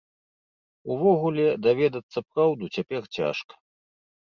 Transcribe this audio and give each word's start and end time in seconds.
Увогуле, 0.95 1.45
даведацца 1.67 2.19
праўду 2.31 2.73
цяпер 2.79 3.01
цяжка. 3.21 3.53